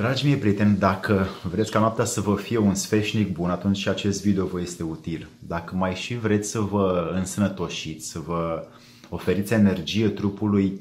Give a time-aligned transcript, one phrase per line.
[0.00, 3.88] Dragii mei prieteni, dacă vreți ca noaptea să vă fie un sfeșnic bun, atunci și
[3.88, 5.28] acest video vă este util.
[5.38, 8.66] Dacă mai și vreți să vă însănătoșiți, să vă
[9.08, 10.80] oferiți energie trupului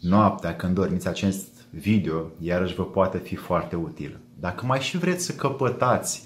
[0.00, 4.18] noaptea când dormiți, acest video iarăși vă poate fi foarte util.
[4.40, 6.22] Dacă mai și vreți să căpătați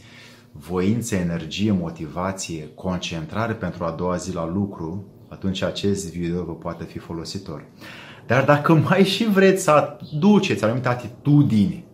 [0.52, 6.84] voință, energie, motivație, concentrare pentru a doua zi la lucru, atunci acest video vă poate
[6.84, 7.64] fi folositor.
[8.27, 11.91] Dar dacă mai și vreți să aduceți anumite atitudini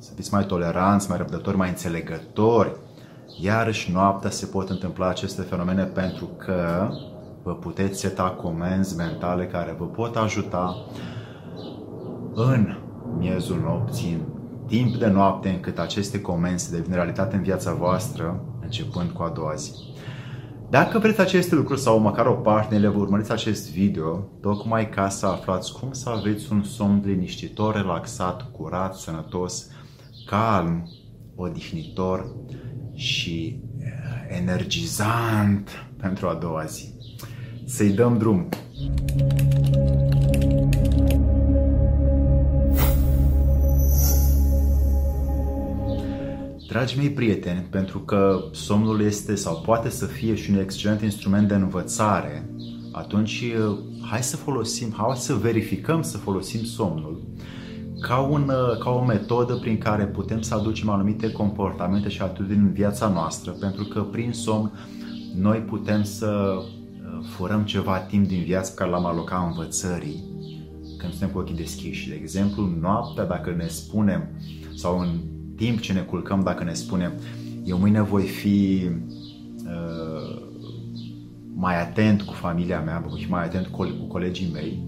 [0.00, 2.76] să fiți mai toleranți, mai răbdători, mai înțelegători.
[3.40, 6.88] Iarăși noaptea se pot întâmpla aceste fenomene pentru că
[7.42, 10.76] vă puteți seta comenzi mentale care vă pot ajuta
[12.34, 12.76] în
[13.18, 19.10] miezul nopții, în timp de noapte, încât aceste comenzi devin realitate în viața voastră, începând
[19.10, 19.72] cu a doua zi.
[20.70, 25.08] Dacă vreți aceste lucruri sau măcar o parte, le vă urmăriți acest video, tocmai ca
[25.08, 29.66] să aflați cum să aveți un somn liniștitor, relaxat, curat, sănătos,
[30.30, 30.88] calm,
[31.34, 32.34] odihnitor
[32.94, 36.88] și eh, energizant pentru a doua zi.
[37.64, 38.48] Să-i dăm drum!
[46.68, 51.48] Dragii mei prieteni, pentru că somnul este sau poate să fie și un excelent instrument
[51.48, 52.50] de învățare,
[52.92, 53.76] atunci eh,
[54.10, 57.22] hai să folosim, hai să verificăm să folosim somnul
[58.00, 62.58] ca, un, uh, ca o metodă prin care putem să aducem anumite comportamente și atitudini
[62.58, 64.72] în viața noastră, pentru că prin somn
[65.36, 70.24] noi putem să uh, furăm ceva timp din viață care l-am alocat învățării
[70.98, 72.08] când suntem cu ochii deschiși.
[72.08, 74.28] De exemplu, noaptea, dacă ne spunem,
[74.74, 75.08] sau în
[75.56, 77.12] timp ce ne culcăm, dacă ne spunem,
[77.64, 78.88] eu mâine voi fi
[79.64, 80.42] uh,
[81.54, 84.82] mai atent cu familia mea, voi fi mai atent cu colegii mei,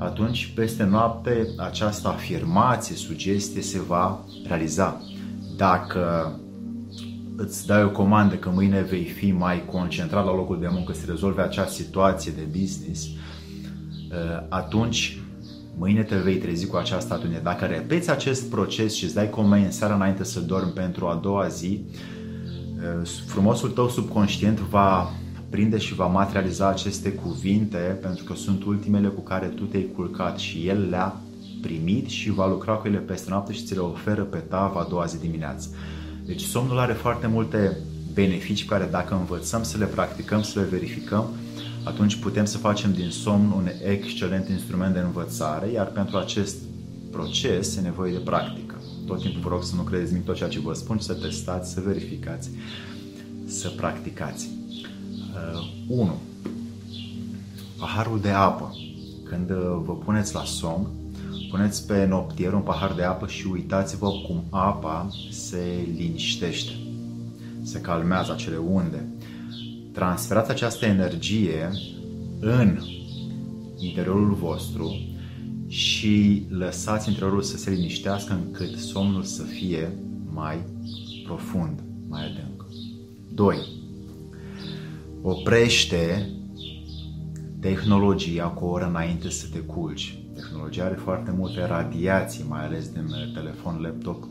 [0.00, 5.02] atunci peste noapte această afirmație, sugestie se va realiza.
[5.56, 6.34] Dacă
[7.36, 11.04] îți dai o comandă că mâine vei fi mai concentrat la locul de muncă să
[11.08, 15.18] rezolve acea situație de business, uh, atunci
[15.76, 17.40] mâine te vei trezi cu această atitudine.
[17.42, 21.18] Dacă repeți acest proces și îți dai comandă în seara înainte să dormi pentru a
[21.22, 21.80] doua zi,
[23.00, 25.10] uh, frumosul tău subconștient va
[25.50, 30.38] prinde și va materializa aceste cuvinte pentru că sunt ultimele cu care tu te-ai culcat
[30.38, 31.20] și el le-a
[31.60, 34.86] primit și va lucra cu ele peste noapte și ți le oferă pe tava a
[34.88, 35.68] doua zi dimineață.
[36.26, 37.76] Deci somnul are foarte multe
[38.14, 41.26] beneficii care dacă învățăm să le practicăm, să le verificăm,
[41.84, 46.56] atunci putem să facem din somn un excelent instrument de învățare, iar pentru acest
[47.10, 48.74] proces e nevoie de practică.
[49.06, 51.72] Tot timpul vă rog să nu credeți nimic tot ceea ce vă spun, să testați,
[51.72, 52.50] să verificați,
[53.46, 54.59] să practicați.
[55.88, 56.02] 1.
[56.02, 56.10] Uh,
[57.78, 58.74] Paharul de apă.
[59.24, 60.86] Când uh, vă puneți la somn,
[61.50, 66.72] puneți pe noptier un pahar de apă și uitați-vă cum apa se liniștește,
[67.62, 69.08] se calmează acele unde.
[69.92, 71.70] Transferați această energie
[72.40, 72.78] în
[73.78, 74.94] interiorul vostru
[75.66, 79.92] și lăsați interiorul să se liniștească încât somnul să fie
[80.32, 80.58] mai
[81.24, 82.66] profund, mai adânc.
[83.34, 83.79] 2
[85.22, 86.30] oprește
[87.60, 90.18] tehnologia cu o oră înainte să te culci.
[90.34, 94.24] Tehnologia are foarte multe radiații, mai ales din telefon, laptop,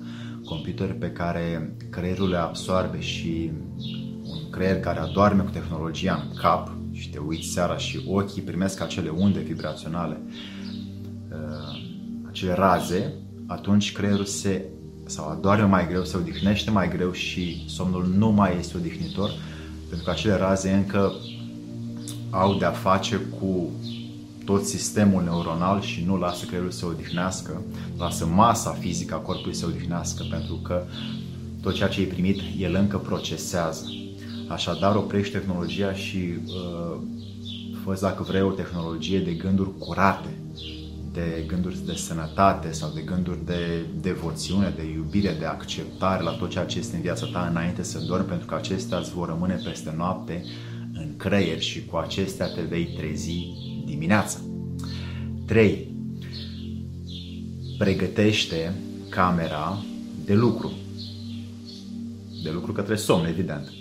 [0.46, 3.52] computer pe care creierul le absorbe și
[4.24, 8.82] un creier care adorme cu tehnologia în cap și te uiți seara și ochii primesc
[8.82, 10.22] acele unde vibraționale,
[11.32, 11.82] uh,
[12.30, 13.14] acele raze,
[13.48, 14.66] atunci creierul se
[15.06, 19.32] sau adorme mai greu, se odihnește mai greu și somnul nu mai este odihnitor,
[19.90, 21.14] pentru că acele raze încă
[22.30, 23.70] au de-a face cu
[24.46, 27.62] tot sistemul neuronal și nu lasă creierul să se odihnească,
[27.98, 30.84] lasă masa fizică a corpului să se odihnească, pentru că
[31.62, 33.86] tot ceea ce ai primit, el încă procesează.
[34.48, 36.98] Așadar, oprești tehnologia și uh,
[37.84, 40.38] fă dacă vrei o tehnologie de gânduri curate,
[41.20, 46.50] de gânduri de sănătate sau de gânduri de devoțiune, de iubire, de acceptare la tot
[46.50, 49.62] ceea ce este în viața ta înainte să dormi, pentru că acestea îți vor rămâne
[49.64, 50.44] peste noapte
[50.94, 53.48] în creier și cu acestea te vei trezi
[53.86, 54.38] dimineața.
[55.46, 55.88] 3.
[57.78, 58.74] Pregătește
[59.10, 59.84] camera
[60.26, 60.72] de lucru.
[62.44, 63.72] De lucru către somn, evident.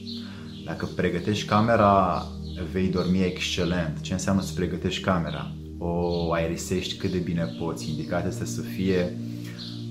[0.64, 2.26] Dacă pregătești camera,
[2.72, 4.00] vei dormi excelent.
[4.00, 5.52] Ce înseamnă să pregătești camera?
[5.78, 7.90] O aerisești cât de bine poți.
[7.90, 9.18] Indicat este să fie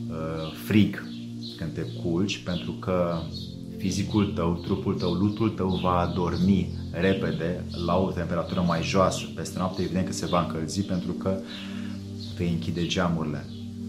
[0.10, 1.04] uh, frig
[1.58, 3.20] când te culci, pentru că
[3.78, 9.26] fizicul tău, trupul tău, lutul tău va dormi repede la o temperatură mai joasă.
[9.36, 11.40] Peste noapte evident că se va încălzi pentru că
[12.38, 13.46] vei închide geamurile.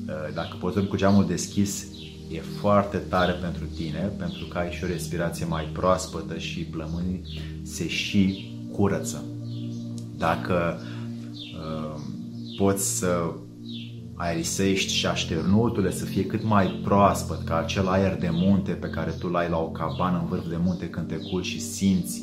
[0.07, 1.87] Uh, dacă poți dormi cu geamul deschis,
[2.31, 7.23] e foarte tare pentru tine, pentru că ai și o respirație mai proaspătă și plămânii
[7.63, 9.25] se și curăță.
[10.17, 11.88] Dacă uh,
[12.59, 13.33] poți să
[14.15, 19.11] aerisești și așternuturile să fie cât mai proaspăt ca acel aer de munte pe care
[19.11, 22.23] tu l-ai la o cabană în vârf de munte când te culci și simți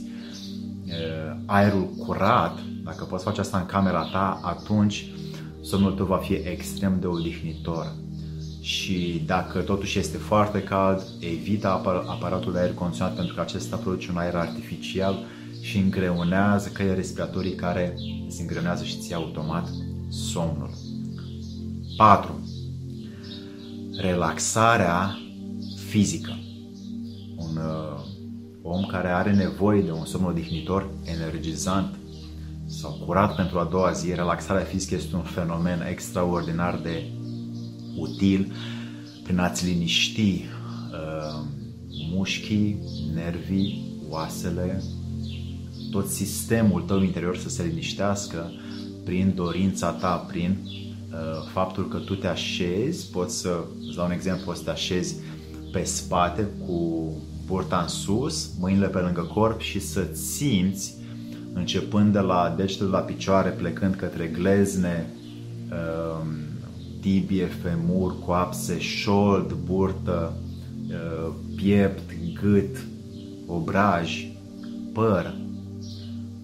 [0.86, 5.12] uh, aerul curat, dacă poți face asta în camera ta, atunci
[5.62, 7.94] somnul tău va fi extrem de odihnitor.
[8.62, 14.12] Și dacă totuși este foarte cald, evita aparatul de aer condiționat pentru că acesta produce
[14.12, 15.16] un aer artificial
[15.62, 17.94] și îngreunează căile respiratorii care
[18.28, 19.70] se îngreunează și ți automat
[20.16, 20.70] somnul.
[21.98, 22.40] 4.
[23.98, 25.20] Relaxarea
[25.88, 26.40] fizică.
[27.36, 28.06] Un uh,
[28.62, 31.96] om care are nevoie de un somn odihnitor, energizant
[32.66, 37.04] sau curat pentru a doua zi, relaxarea fizică este un fenomen extraordinar de
[37.98, 38.54] util
[39.24, 41.46] prin a-ți liniști uh,
[42.12, 42.78] mușchii,
[43.14, 44.84] nervii, oasele,
[45.92, 48.52] tot sistemul tău interior să se liniștească
[49.06, 54.12] prin dorința ta, prin uh, faptul că tu te așezi, poți să, îți dau un
[54.12, 55.16] exemplu, poți să te așezi
[55.72, 57.12] pe spate cu
[57.46, 60.94] burta în sus, mâinile pe lângă corp și să simți
[61.54, 65.10] începând de la degetele la picioare, plecând către glezne,
[65.70, 66.26] uh,
[67.02, 70.34] tibie, femur, coapse, șold, burtă,
[70.90, 72.02] uh, piept,
[72.42, 72.86] gât,
[73.48, 74.28] obraj,
[74.94, 75.36] păr.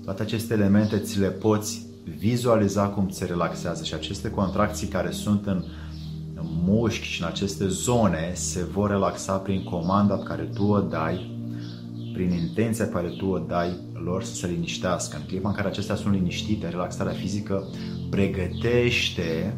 [0.04, 5.46] Toate aceste elemente ți le poți vizualiza cum se relaxează și aceste contracții care sunt
[5.46, 5.64] în
[6.64, 11.40] mușchi și în aceste zone se vor relaxa prin comanda pe care tu o dai,
[12.14, 15.18] prin intenția pe care tu o dai lor să se liniștească.
[15.18, 17.68] În clipa în care acestea sunt liniștite, relaxarea fizică
[18.10, 19.58] pregătește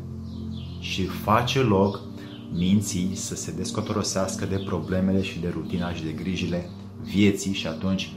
[0.79, 2.01] și face loc
[2.53, 6.69] minții să se descotorosească de problemele și de rutina și de grijile
[7.03, 8.13] vieții și atunci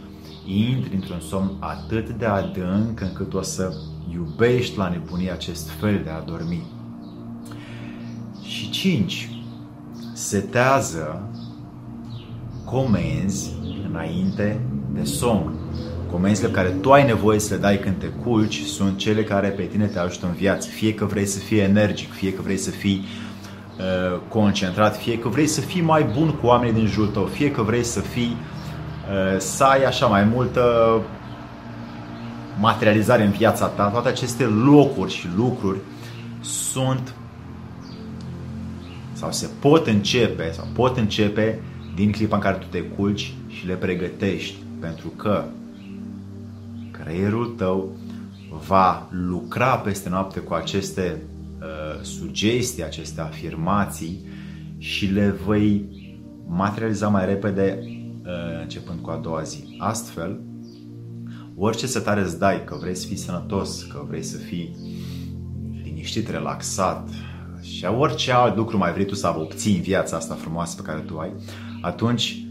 [0.47, 3.73] intri într-un somn atât de adânc încât o să
[4.13, 6.63] iubești la nebunie acest fel de a dormi.
[8.43, 9.31] Și 5.
[10.13, 11.31] Setează
[12.65, 13.53] comenzi
[13.89, 14.61] înainte
[14.95, 15.55] de somn.
[16.11, 19.49] Comenzile pe care tu ai nevoie să le dai când te culci sunt cele care
[19.49, 20.69] pe tine te ajută în viață.
[20.69, 23.05] Fie că vrei să fii energic, fie că vrei să fii
[23.79, 27.51] uh, concentrat, fie că vrei să fii mai bun cu oamenii din jurul tău, fie
[27.51, 30.63] că vrei să fii uh, să ai așa mai multă
[32.61, 35.79] materializare în viața ta, toate aceste locuri și lucruri
[36.41, 37.15] sunt
[39.13, 41.61] sau se pot începe sau pot începe
[41.95, 45.45] din clipa în care tu te culci și le pregătești pentru că
[46.91, 47.97] creierul tău
[48.67, 51.23] va lucra peste noapte cu aceste
[51.61, 54.27] uh, sugestii, aceste afirmații
[54.79, 55.85] și le vei
[56.49, 59.77] materializa mai repede uh, începând cu a doua zi.
[59.79, 60.41] Astfel,
[61.59, 64.77] orice setare îți dai, că vrei să fii sănătos, că vrei să fii
[65.83, 67.09] liniștit, relaxat
[67.61, 71.01] și orice alt lucru mai vrei tu să obții în viața asta frumoasă pe care
[71.01, 71.33] tu ai,
[71.81, 72.45] atunci,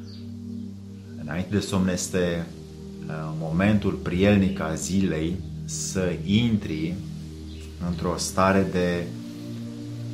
[1.22, 2.46] înainte de somn este
[3.08, 5.36] uh, momentul prielnic a zilei
[5.66, 6.94] să intri
[7.90, 9.08] într-o stare de,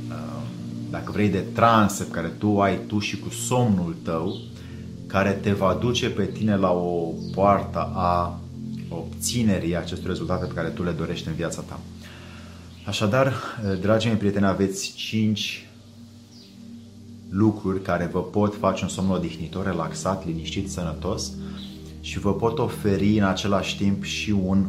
[0.09, 0.41] uh,
[0.89, 4.37] dacă vrei, de transă pe care tu ai tu și cu somnul tău,
[5.07, 8.39] care te va duce pe tine la o poartă a
[8.95, 11.79] obținerii acestor rezultate pe care tu le dorești în viața ta.
[12.85, 13.33] Așadar,
[13.81, 15.65] dragii mei prieteni, aveți 5
[17.29, 21.31] lucruri care vă pot face un somn odihnitor, relaxat, liniștit, sănătos
[22.01, 24.67] și vă pot oferi în același timp și un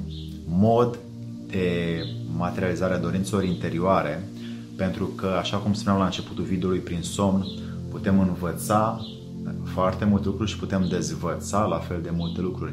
[0.49, 0.99] mod
[1.47, 1.99] de
[2.37, 4.29] materializare a dorințelor interioare,
[4.77, 7.47] pentru că, așa cum spuneam la începutul videoului, prin somn
[7.91, 9.07] putem învăța
[9.65, 12.73] foarte multe lucruri și putem dezvăța la fel de multe lucruri.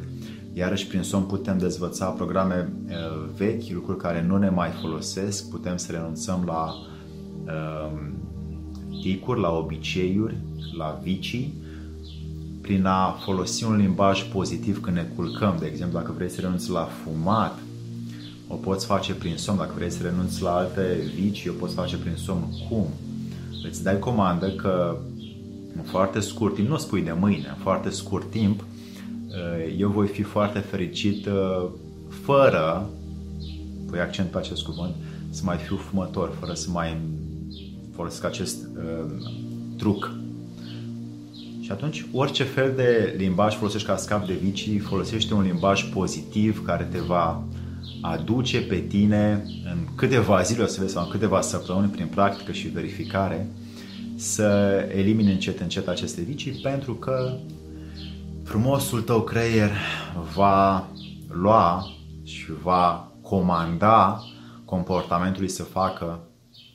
[0.59, 5.77] Iarăși, prin somn putem dezvăța programe uh, vechi, lucruri care nu ne mai folosesc, putem
[5.77, 6.73] să renunțăm la
[7.45, 7.91] uh,
[9.01, 10.37] ticuri, la obiceiuri,
[10.77, 11.53] la vicii,
[12.61, 15.55] prin a folosi un limbaj pozitiv când ne culcăm.
[15.59, 17.59] De exemplu, dacă vrei să renunți la fumat,
[18.47, 19.57] o poți face prin somn.
[19.57, 22.43] Dacă vrei să renunți la alte vicii, o poți face prin somn.
[22.69, 22.85] Cum?
[23.67, 24.97] Îți dai comandă că
[25.75, 28.68] în foarte scurt timp, nu spui de mâine, în foarte scurt timp, Eh,
[29.77, 31.65] eu voi fi foarte fericit eh,
[32.23, 32.89] fără,
[33.87, 34.95] pui accent pe acest cuvânt,
[35.29, 36.97] să mai fiu fumător, fără să mai
[37.95, 39.11] folosesc acest uh,
[39.77, 40.11] truc.
[41.61, 46.65] Și atunci, orice fel de limbaj folosești ca scap de vicii, folosește un limbaj pozitiv
[46.65, 47.43] care te va
[48.01, 52.51] aduce pe tine în câteva zile, o să vezi, sau în câteva săptămâni, prin practică
[52.51, 53.47] și verificare,
[54.15, 57.37] să elimini încet încet aceste vicii pentru că
[58.49, 59.71] frumosul tău creier
[60.33, 60.87] va
[61.27, 61.85] lua
[62.23, 64.23] și va comanda
[64.65, 66.19] comportamentului să facă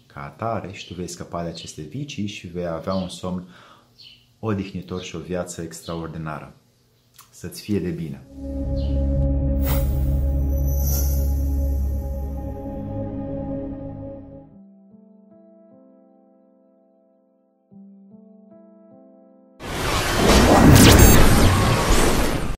[0.06, 3.48] ca atare și tu vei scăpa de aceste vicii și vei avea un somn
[4.38, 6.54] odihnitor și o viață extraordinară.
[7.30, 8.22] Să-ți fie de bine!